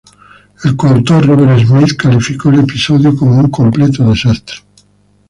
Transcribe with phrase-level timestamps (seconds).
[0.63, 4.55] El coautor Robert Smith calificó del episodio como "un completo desastre".